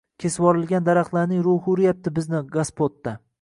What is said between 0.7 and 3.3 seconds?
daraxtlarni ruhi uryapti bizni gospoda!